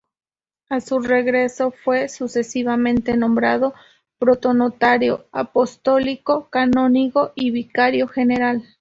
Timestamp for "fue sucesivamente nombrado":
1.69-3.75